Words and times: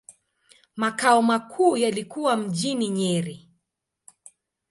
Makao 0.75 1.21
makuu 1.21 1.77
yalikuwa 1.77 2.37
mjini 2.37 2.89
Nyeri. 2.89 3.49